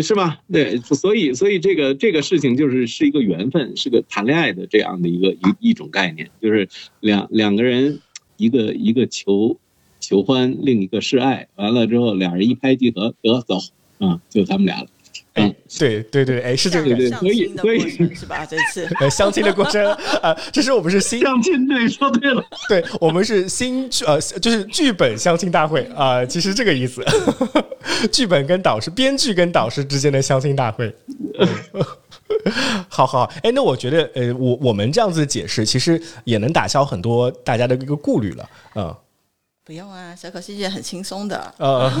[0.02, 0.38] 是吧？
[0.52, 6.68] 对，所以所以这个这个事情就是是一个缘分，是个谈恋爱的这样的一个一一种概念，就是
[7.00, 8.00] 两两个人，
[8.36, 9.56] 一个一个求
[10.00, 13.58] 求欢，另一个示爱，完了之后俩人一拍即合，得走，
[13.98, 14.86] 啊，就他们俩了。
[15.38, 18.44] 哎，对对对，哎，是这个，对，所以所以是吧？
[18.44, 19.84] 这次 呃，相亲的过程
[20.22, 27.04] 啊， 这是我们是新相亲，对，说对了， 对我们是新呃，就是剧本相亲大会啊，其实这个意思，
[28.10, 30.94] 剧本跟导师、编剧跟导师之间的相亲大会。
[32.88, 38.94] 好好，哎，那我觉得呃，我我们这样子解释，其实也能打消很多大家的一个顾虑了，嗯。
[39.68, 41.54] 不用啊，小可戏剧很轻松的。
[41.58, 41.92] 呃，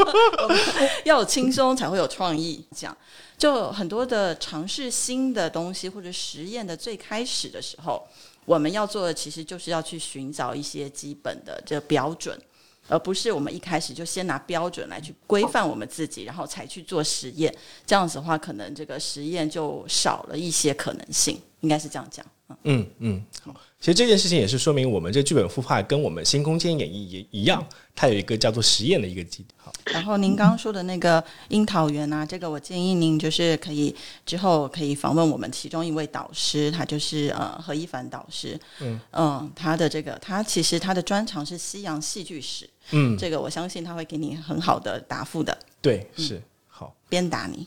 [1.06, 2.62] 要有轻松才会有创意。
[2.76, 2.94] 这样
[3.38, 8.06] 就很多的尝试新的东西或者实验的最开始的时候，
[8.44, 12.38] 我们要做的其实就是要去寻找一些基本的这标准，
[12.86, 17.50] 而不是我们一开始就先拿标准来去规范我们自己，然后才去做实验。
[17.86, 21.40] 这样子的话，可能这个实验就少了一些可能性。
[21.60, 22.22] 应该是这样讲。
[22.64, 23.54] 嗯嗯，好。
[23.78, 29.54] 其实这件事情也是说明，我们这剧本孵化跟我们新空间演绎也一样，它有一个叫做实验的一个基地。
[29.56, 38.58] 好，然后您刚刚说的那个樱桃园啊，这个我建议您就是可以之后可以访问我们其中一位导师，他就是呃何一凡导师。
[38.80, 42.68] 嗯嗯，他的这个他其实他的专长是西洋戏剧史。
[42.90, 45.56] 嗯，这个我相信他会给你很好的答复的。
[45.80, 47.66] 对，是好鞭打你。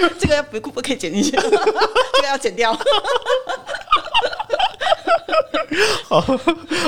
[0.18, 2.72] 这个要不不可以剪进去， 这个要剪掉。
[6.08, 6.20] 好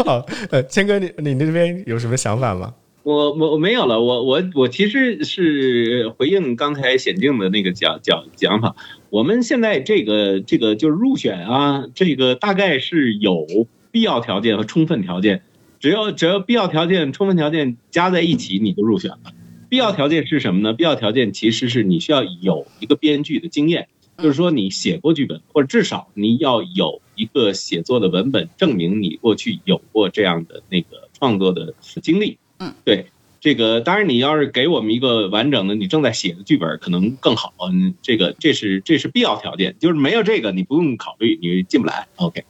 [0.05, 2.75] 好，呃，谦哥，你你那边有什么想法吗？
[3.03, 8.75] 我我我没有了，我我我其实是回应刚才显静的那个讲讲讲法。
[9.11, 13.47] 我们现在这个这个就是入选啊，这个大概是有
[13.91, 15.43] 必要条件和充分条件，
[15.81, 19.33] 只要只要必要条件、充分条件加在一起，你就入选了。
[19.69, 20.73] 必要条件是什么呢？
[20.73, 32.39] 必要条件其实是你需要有一个编剧的经验，就是说你写过剧本，或者至少你要有一个写作的文本，证明你过去有过这样的那个创作的经历。
[32.59, 33.07] 嗯，对，
[33.41, 37.53] 这个当然你要是给我们一个完整的你正在写的剧本，可能更好。
[37.71, 42.07] 嗯，这个这是这是必要条件，就是没有这个你不用考虑，你进不来。
[42.17, 42.45] OK，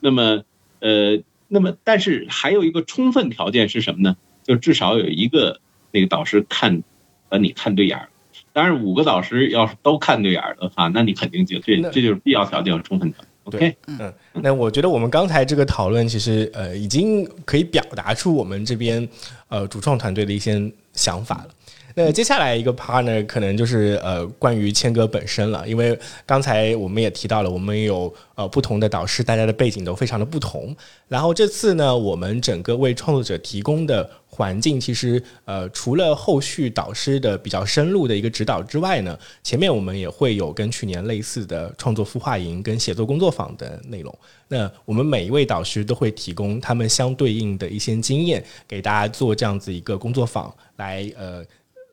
[0.00, 0.42] 那么
[0.80, 4.16] 呃，那么但是还有一个充分条件是什么呢？
[4.44, 5.60] 就至少有一个。
[5.90, 6.82] 那个导师看，
[7.28, 8.08] 把你看对眼儿，
[8.52, 13.28] 当然五个导师要是都看对眼儿的话，那你肯定就这这就是必要条件和充分条件。
[13.44, 19.08] OK，嗯，那我觉得我们刚才这个讨论，其实呃，已经可以表达出我们这边
[19.48, 21.48] 呃主创团队的一些想法了。
[21.94, 30.76] 那接下来一个 partner 可能就是呃关于谦哥本身了，因为刚才我们也提到了，我们有呃不同的导师，大家的背景都非常的不同。
[31.08, 44.16] 然后这次呢，我们整个为创作者提供的环境，其实呃除了后续导师的比较深入的一个指导之外呢，前面我们也会有跟去年类似的创作孵化营跟写作工作坊的内容。
[44.46, 51.44] 那我们每一位导师都会提供他们相对应的一些经验，给大家做这样子一个工作坊来呃。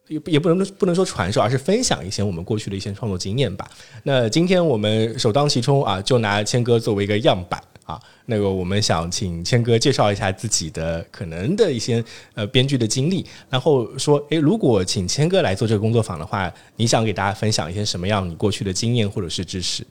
[0.08, 3.68] 也也不能不能说传授，而是分享一些我们过去的一些创作经验吧。
[4.04, 7.98] 那今天我们首当其冲啊，就拿谦哥作为一个样板啊。
[8.26, 19.86] 那个我们想请谦哥介绍一下自己的可能的一些呃编剧的经历，然后说，诶，如果请谦哥来做这个工作坊的话，你想给大家分享一些什么样你过去的经验或者是知识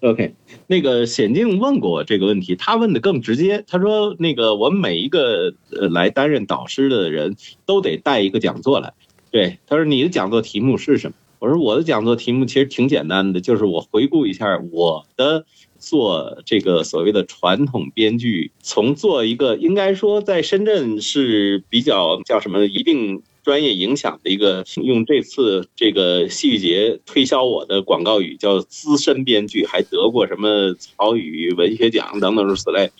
[0.00, 0.34] ？OK，
[0.66, 8.92] 那个显静问过我这个问题，他问的更直接，他说那个我们每一个呃来担任导师的人都得带一个讲座来。
[9.30, 11.14] 对，他说你的讲座题目是什么？
[11.38, 15.44] 我说我的讲座题目其实挺简单的，就是我回顾一下我的
[15.84, 32.90] 做这个所谓的传统编剧，从做一个应该说在深圳是比较叫什么一定专业影响的一个，用这次这个戏剧节推销我的广告语叫资深编剧，还得过什么曹禺文学奖等等如此类。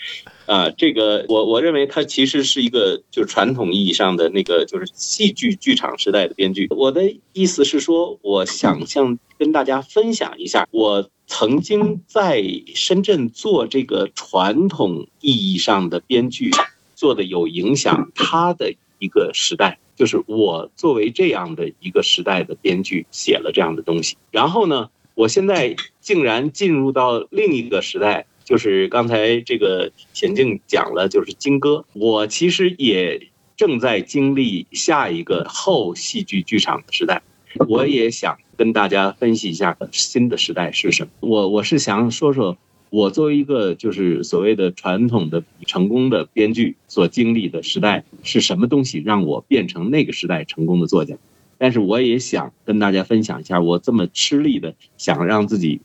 [0.45, 6.67] 啊，这个我我认为它其实是一个就是传统意义上的那个就是戏剧剧场时代的编剧。
[6.71, 16.51] 我的意思是说，我想向跟大家分享一下，我曾经在深圳做这个传统意义上的编剧，
[16.95, 24.17] 做的有影响他的一个时代，就是我作为这样的一个时代的编剧写了这样的东西。
[24.31, 28.27] 然后呢，我现在竟然进入到另一个时代。
[28.45, 31.87] 就是刚才这个显静讲了，就是金哥。
[31.95, 37.23] 我其实也正在经历下一个后戏剧剧场的时代，
[37.67, 41.11] 我也想跟大家分析一下新的时代是什么。
[41.21, 42.57] 我我是想说说，
[42.91, 51.17] 我作为一个就是所谓的传统的成功的编剧所经历的时代是什么东西，让我变成那个时代成功的作家。
[51.59, 55.81] 但是我也想跟大家分享一下，我这么吃力的想让自己。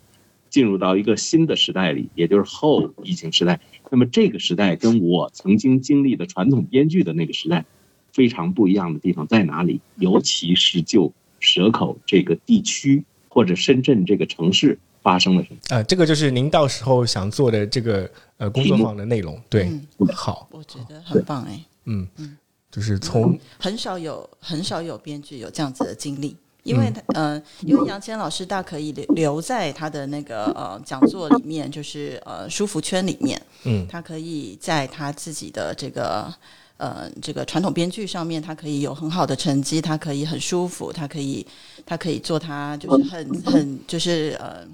[0.50, 3.60] 进入到一个新的时代里，也就是后疫情时代。
[3.92, 7.66] 那么这个时代跟我曾经经历的传统编剧的那个时代
[8.12, 9.80] 非常不一样的地方在哪里？
[9.98, 15.60] 尤其是就蛇口这个地区或者深圳这个城市发生了什么？
[15.70, 19.42] 呃，这个就是您到时候想做的这个呃工作坊的内容。
[19.50, 19.72] 对，
[20.14, 21.60] 好，我觉得很棒哎。
[21.86, 22.38] 嗯嗯，
[22.70, 26.36] 就是从很少有很少有编剧有这样子的经历。
[26.64, 36.32] 因为他，呃，因为杨谦老师大可以留留在他的那个呃讲座里面，就是呃舒服圈里面，嗯，他可以在他自己的这个
[36.80, 41.46] 呃这个传统编剧上面，他可以有很好的成绩，他可以很舒服，他可以
[41.86, 44.66] 他可以做他就是很很就是呃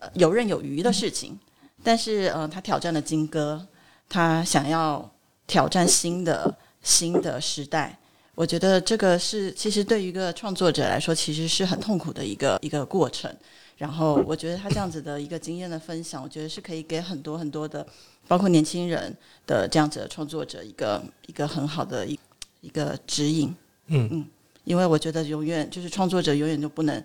[0.00, 1.38] 呃游刃有余的事情。
[1.82, 3.66] 但是呃，他挑战了金歌，
[4.08, 5.10] 他想要
[5.46, 7.96] 挑战新的新的时代。
[8.34, 13.34] 我觉得这个是，其实对于一个创作者来说，其实是很痛苦的一个一个过程。
[13.80, 17.86] 然后，我觉得他这样子的一个经验的分享，我觉得是可以给很多很多的，
[18.28, 19.16] 包括年轻人
[19.46, 22.18] 的这样子的创作者一个一个很好的一
[22.60, 23.48] 一个指引。
[23.86, 24.26] 嗯嗯，
[24.64, 27.02] 因为我觉得永远就是创作者永远就不能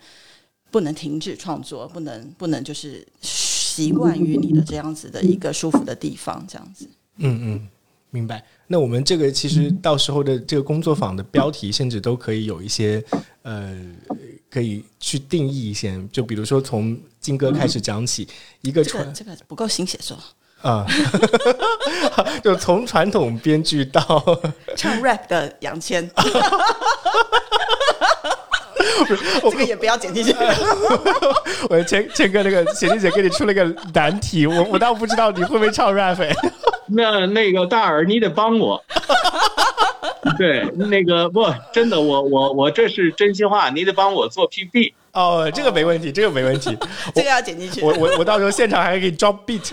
[0.69, 6.89] 不能停止创作，不能不能就是习惯于你的这样子的一个舒服的地方，这样子。
[7.19, 7.67] 嗯嗯。
[8.15, 8.41] 明白。
[8.67, 13.03] 那我们这个其实到时候的这个工作坊的标题，甚至都可以有一些
[13.41, 13.77] 呃，
[14.49, 16.01] 可以去定义一些。
[16.11, 18.25] 就比如说从金哥开始讲起，
[18.61, 20.17] 一个传这个不够新写作
[20.61, 20.87] 啊，
[22.41, 24.23] 就从传统编剧到
[24.77, 26.09] 唱 rap 的杨谦，
[29.51, 30.35] 这个也不要剪进去。
[31.69, 36.17] 我前前哥那个写静姐给你出了个难题，我我倒不知道你会不会唱 rap。
[36.87, 38.83] 那那个大耳，你得帮我。
[40.37, 44.93] 对，那个不，真的，我我我这是真心话，你得帮我做 PPT。
[45.13, 46.77] 哦，这个没问题，这个没问题，
[47.13, 47.81] 这个要剪进去。
[47.81, 49.71] 我我我到时候现场还可以 drop beat，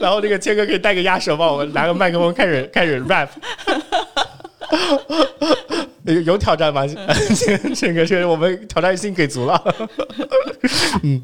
[0.00, 3.28] 然后那个谦哥可以带个鸭舌帮我们拿个麦克风开始开始 rap。
[6.04, 6.86] 有有挑战吗？
[7.74, 9.60] 这个这个我们挑战性给足了。
[11.02, 11.22] 嗯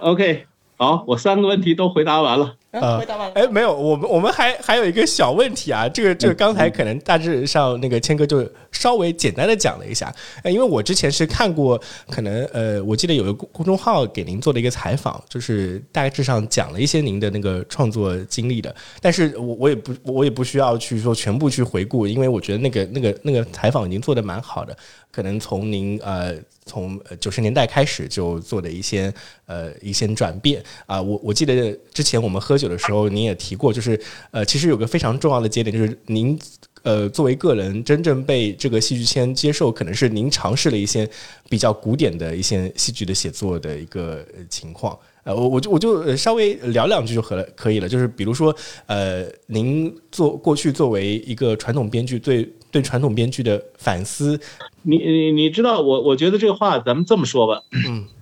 [0.00, 0.46] ，OK。
[0.76, 2.54] 好，我三个问题都回答完了。
[2.78, 3.32] 回答完了。
[3.34, 10.14] 哎，没有，我们我们还还有一个小问题啊，这个这个刚才可能大致上那个谦哥就稍微简单的讲了一下，
[10.44, 24.76] 呃，因为我之前是看过，可能呃，我记得有个公公众号给您做了一个采访，就是大致上讲了一些您的那个创作经历的，但是我我也不我也不需要去说全部去回顾，因为我觉得那个那个那个采访已经做的蛮好的。
[25.12, 29.12] 可能从您呃从九十年代开始就做的一些
[29.46, 33.98] 呃一些转变啊，我我记得之前我们喝酒的时候您也提过，就是
[34.30, 36.38] 呃其实有个非常重要的节点，就是您
[36.82, 41.08] 呃作为个人真正被这个戏剧圈接受，可能是您尝试了一些
[41.48, 44.96] 比较古典的一些戏剧的写作的一个情况。
[45.22, 47.86] 呃，我我就我就稍微聊两句就可了，可以了。
[47.86, 48.54] 就是比如说，
[48.86, 54.40] 呃，您做过去作为一个传统编剧，对对传统编剧的反思，
[54.82, 58.06] 你你你知道，我我觉得这个话咱们这么说吧，嗯，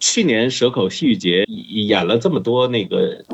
[0.00, 3.24] 去年蛇口戏剧节演了这么多那个。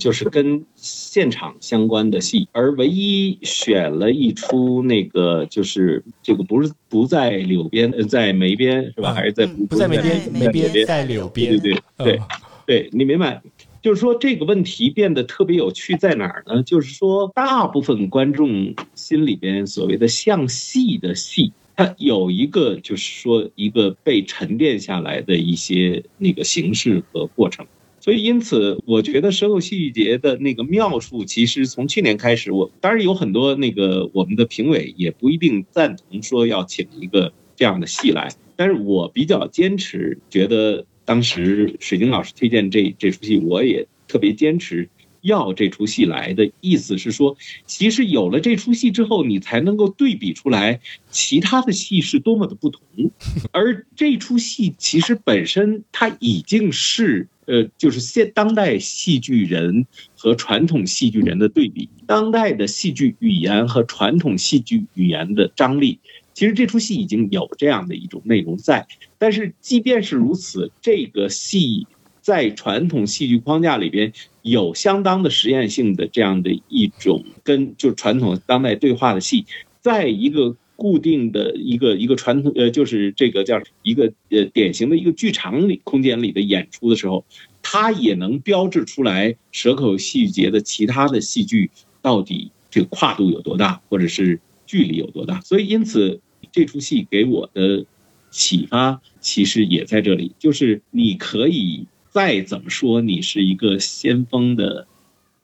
[0.00, 9.14] 就是跟现场相关的戏，而唯一选了一出那个，就是这个不是不在柳边，在梅边是吧？
[9.14, 10.28] 还是在不在梅边？
[10.32, 11.56] 梅边在柳边。
[11.60, 12.20] 对对对
[12.66, 13.40] 对，你明白？
[13.80, 16.64] 就是说这个问题变得特别有趣在哪儿呢？
[16.64, 27.66] 就是说大部分观众心里边所谓的像戏的戏，它有一个就是说一个被沉淀下来的一些那个形式和过程。
[28.00, 44.88] 所以，因此，我觉得蛇口戏剧节的那个妙处，其实从去年开始，我当然有很多那个我们的评委也不一定赞同说要请一个这样的戏来，但是我比较坚持，觉得当时水晶老师推荐这这出戏，我也特别坚持
[45.26, 52.80] 要这出戏来的意思是说，其实有了这出戏之后，你才能够对比出来其他的戏是多么的不同，
[53.52, 57.28] 而这出戏其实本身它已经是。
[57.46, 66.00] 呃，就是现当代戏剧人和传统戏剧人的对比，当代的戏剧语言和传统戏剧语言的张力，
[66.34, 68.88] 其实这出戏已经有这样的一种内容在。
[69.16, 71.86] 但是即便是如此，这个戏
[72.26, 74.12] 在传统戏剧框架里边
[74.42, 79.46] 有相当的实验性的这样的一种跟就传统当代对话的戏，
[79.80, 80.56] 在一个。
[80.78, 87.24] 固定的一个一个传统呃，就是这个叫一个呃典型的一个剧场里空间里的演出的时候，
[87.62, 91.70] 它也能标志出来蛇口戏剧节的其他的戏剧
[92.02, 95.40] 到底这个跨度有多大，或者是距离有多大。
[95.40, 96.20] 所以因此
[96.52, 97.86] 这出戏给我的
[98.30, 101.86] 启发其实也在这里，就是你可以
[102.16, 104.86] 再怎么说你是一个先锋的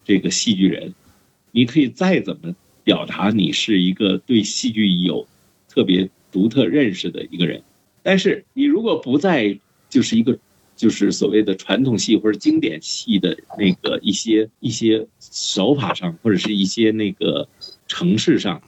[0.06, 0.94] 这个戏剧人，
[1.50, 2.54] 你可以再怎么。
[2.82, 5.28] 表达你是一个对戏剧有
[5.68, 7.62] 特别独特认识的一个人，
[8.02, 9.56] 但是你如果不在
[9.88, 10.36] 就是一个
[10.74, 17.46] 就是所谓的传统戏或者经典戏的那个一些一些手法上或者是一些那个
[17.86, 18.60] 程式上，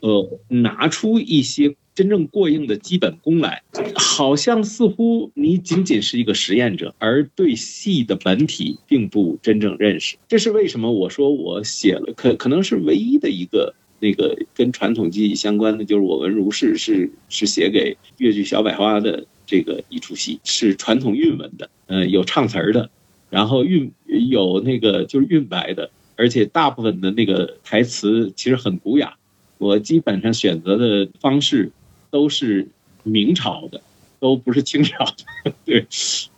[0.00, 1.76] 呃，拿出一些。
[1.94, 3.62] 真正过硬的基本功来，
[3.94, 10.16] 好像似乎你仅仅是一个实验者，而对戏的本体并不真正认识。
[10.26, 10.90] 这是为什么？
[10.90, 22.90] 我说我写了，可可能是唯一的一个那个跟传统技艺相关的，就是我文如是是是写给越剧小百花的这个一出戏，是传统韵文的，嗯，有唱词儿的，
[23.30, 23.92] 然后韵
[24.28, 29.14] 有那个就是韵白的，而且大部分的那个台词其实很古雅。
[29.58, 31.72] 我基本上选择的方式。
[32.10, 32.68] 都是
[33.02, 33.80] 明朝的，
[34.20, 35.52] 都不是清朝的。
[35.66, 35.84] 对，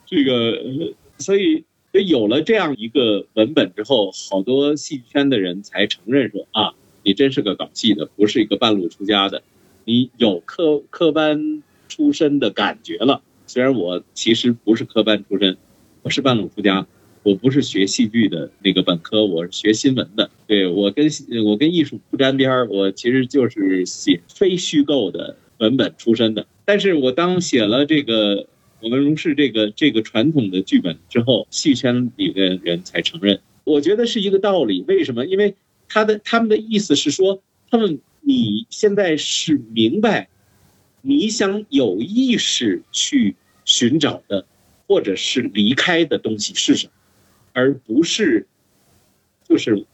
[0.06, 1.66] 这个，所以
[2.06, 9.42] 有了这样一个文本之后，好多戏剧圈的人才承认说啊，你真是个搞戏的，不是一个半路出家的，
[9.84, 13.20] 你有科科班出身的感觉了。
[13.46, 15.58] 虽然我其实不是科班出身，
[16.00, 16.86] 我是半路出家，
[17.26, 20.30] 我不是学戏剧的那个本科，我是学新闻的。
[20.46, 21.08] 对我跟
[21.44, 25.36] 我跟艺术不沾边儿，我其实就是写非虚构的。
[25.58, 28.46] 文本出身的，但是我当写了这个
[28.82, 33.40] 我们如是这个这个传统的剧本之后，戏圈里的人才承认。
[33.64, 34.84] 我觉得是一个道理。
[34.86, 35.24] 为什么？
[35.24, 35.54] 因为
[35.88, 40.28] 他的他们的意思是说，他们你现在是明白，
[41.00, 44.44] 你想有意识去寻找的，
[44.86, 46.92] 或者是离开的东西是什么，
[47.56, 48.46] 而不是
[49.48, 49.86] 就是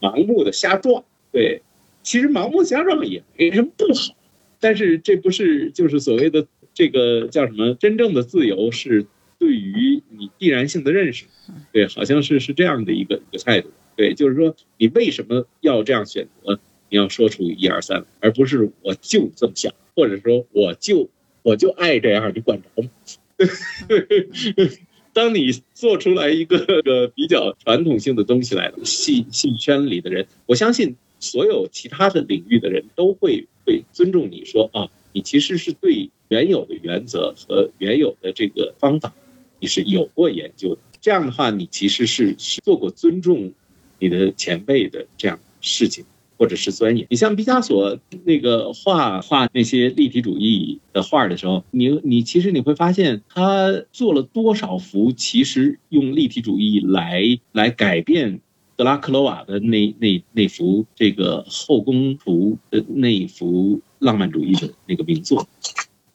[0.00, 1.02] 盲目的瞎撞。
[1.32, 1.62] 对，
[2.02, 4.14] 其实盲目瞎撞也没什么不好。
[4.60, 7.74] 但是这不是就是所谓的这个叫什么？
[7.74, 9.06] 真正的自由是
[9.38, 11.24] 对于你必然性的认识，
[11.72, 16.60] 对，好像是是这样的一个一个态度，对，就是说你为什么要这样选择？
[16.90, 21.08] 你要说出一二三，而不是我就这么想，或者说我就
[21.42, 22.90] 我就爱这样，你管着吗？
[25.12, 39.12] 当你做出来一个 个比较传统性的东西来了，戏戏圈里的人，我相信所有其他的领域的人都会会尊重你说啊，你其实是对原有的原则和原有的这个方法，
[39.58, 40.80] 你是有过研究的。
[41.00, 43.52] 这样的话，你其实是是做过尊重
[43.98, 46.04] 你的前辈的这样事情。
[46.40, 58.40] 或者是钻研，你像毕加索那个画画那些立体主义的画的时候，你你其实你会发现他做了多少幅，其实用立体主义来来改变
[58.74, 65.46] 德拉克罗瓦的那那那幅这个后宫图的那幅浪漫主义的那个名作，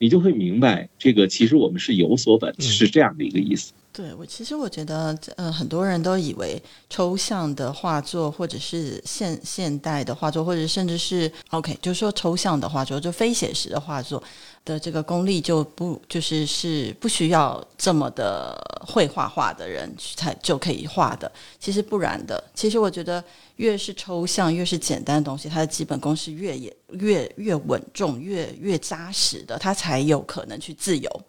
[0.00, 3.72] 你就会明白这个其实我们是有所本，是这样的一个意思。
[3.96, 14.22] 对我其实我觉得，呃，很多人都以为抽象的画作，或者是现现代的画作，或者甚至是 OK，就是说抽象的画作，就非写实的画作
[14.66, 18.54] 的这个功力就不就是是不需要这么的
[18.86, 21.32] 会画画的人才就可以画的。
[21.58, 23.24] 其实不然的，其实我觉得
[23.56, 31.22] 越是抽象，越是简单的东西，它的基本功是越也越越稳重，越越扎实的，它才有可能去自由。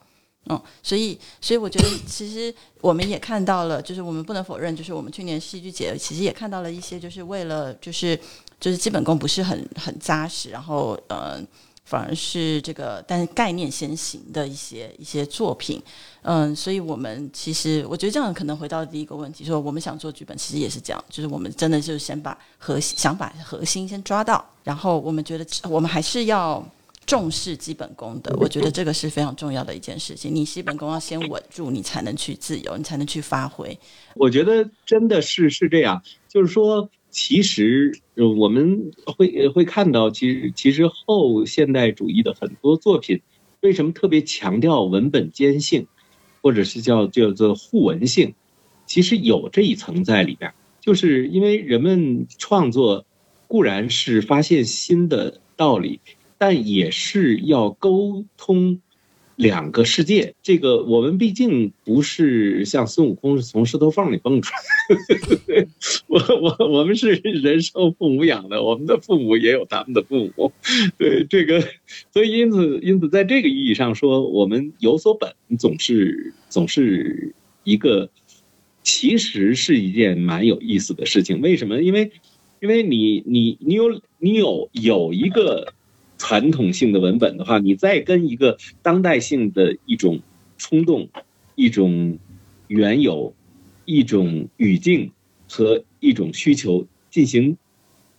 [0.50, 8.18] 嗯，所以，所以我觉得，其实我们也看到了，就是我们不能否认，就是我们去年戏剧节其实也看到了一些，就是为了，就是
[8.60, 11.38] 就是基本功不是很很扎实，然后呃，
[11.84, 15.82] 反而是这个，但是概念先行的一些一些作品，
[16.22, 26.66] 嗯，所以我们其实我觉得这样可能回到第一个问题，说我们想做剧本，其实也是这样，就是我们真的就是先把核心想把核心先抓到，然后我们觉得我们还是要。
[27.08, 30.36] 重视基本功的，我觉得这个是非常重要的一件事情。
[30.36, 33.80] 你基本功要先稳住，你才能去自由，你才能去发挥。
[34.16, 37.98] 我觉得真的是是这样，就是说，其实
[38.38, 43.22] 我们会会看到，其实其实后现代主义的很多作品，
[43.62, 45.88] 为什么特别强调文本兼性，
[46.42, 48.36] 或者是叫叫做互文性？
[48.86, 53.06] 其实有这一层在里边，就是因为人们创作
[53.48, 56.02] 固然是发现新的道理。
[56.38, 58.82] 但也是要沟通
[59.36, 60.34] 两个世界。
[60.42, 65.68] 这个我们毕竟不是像孙悟空是从石头缝里蹦出来，
[66.08, 70.52] 我我我们是人生父母养的，我们的父母也有他们的父母。
[70.98, 71.64] 对这个，
[72.12, 77.34] 所以因此因此在这个意义上说，我们有所本，总是总是
[77.64, 78.10] 一个，
[78.84, 81.42] 其实是一件蛮有意思的事情。
[81.42, 81.82] 为什么？
[81.82, 82.12] 因为
[82.60, 85.74] 因为你你你有你有有一个。
[86.18, 90.20] 传统性的文本的话，你再跟一个当代性的一种
[90.58, 91.10] 冲动、
[91.56, 92.18] 一种
[92.68, 93.34] 原有、
[93.86, 95.12] 一种语境
[95.50, 97.58] 和一种需求进行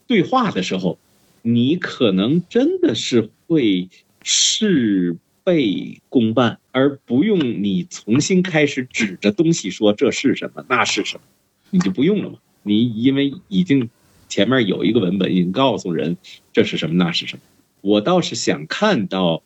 [0.07, 0.99] 对话的时候，
[1.43, 3.89] 你可能真的是会
[4.23, 11.23] 事倍功半，而不用你重新开始指着东西说这是什么，那是什么，
[11.71, 12.39] 你就不用了嘛。
[12.63, 13.89] 你因为已经
[14.29, 16.17] 前面有一个文本，已经告诉人
[16.53, 17.43] 这是什么，那是什么。
[17.81, 19.43] 我倒是想看到，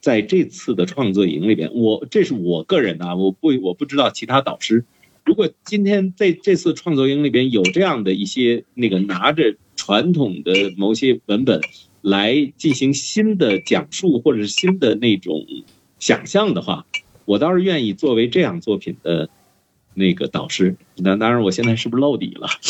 [0.00, 4.84] 在这次的创作营里边，我这是我个人啊，我不我不知道其他导师。
[5.24, 11.60] 如果今天在这次创作营里边有这样的一些那个拿着传统的某些文本
[12.00, 15.44] 来进行新的讲述或者是新的那种
[15.98, 16.86] 想象的话，
[17.24, 19.28] 我倒是愿意作为这样作品的。
[19.98, 22.46] 那个导师，那当然，我现在是不是露底了？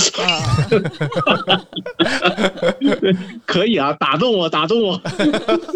[3.45, 4.97] 可以啊，打动我，打动我。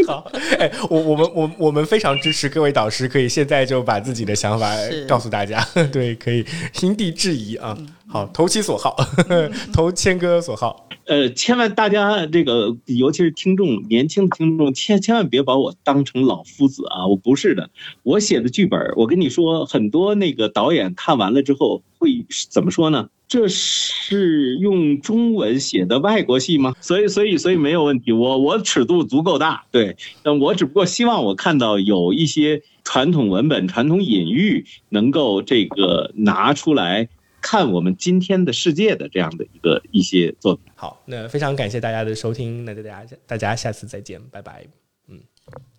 [0.06, 4.72] 好，哎，我我们我我们非常支持各位导师，可以现在就把自己的想法
[5.08, 5.60] 告诉大家。
[5.92, 6.46] 对，可以
[6.82, 7.76] 因地制宜啊。
[8.12, 8.96] 好，投其所好，
[9.72, 10.88] 投谦哥所好。
[11.06, 17.06] 呃，千万大家这个，尤其是听众，年轻的听众，千千万别把我当成老夫子啊！
[17.06, 17.70] 我不是的，
[18.02, 23.08] 我写的剧本，我跟你说，很多那个导演看完了之后会怎么说呢？
[23.28, 26.74] 这是用中文写的外国戏吗？
[26.80, 28.10] 所以，所以，所以没有问题。
[28.10, 37.08] 我我尺度足够大，对，但我只不过希望我看到有一些传统文本、传统隐喻能够这个拿出来。
[37.40, 40.64] 看我们今天的世界的这样的一个一些作品。
[40.74, 44.66] 好，那非常感谢大家的收听，那大家大家下次再见，拜拜。
[45.08, 45.20] 嗯，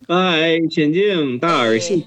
[0.07, 2.05] 拜，浅静大耳，谢谢。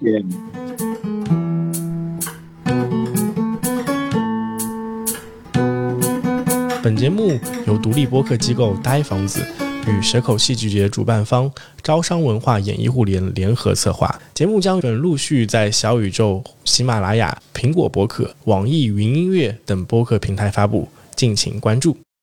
[6.82, 9.63] 本节目由独立播客机构呆房子。
[9.87, 11.51] 与蛇口戏剧节主办方
[11.82, 21.97] 招商文化演艺互联联合策划，节目将准陆续在小宇宙、喜马拉雅、苹果播客、网易云音乐等播客平台发布，敬请关注。